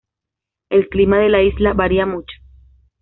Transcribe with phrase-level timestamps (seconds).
[0.71, 2.33] El clima de la isla varía mucho.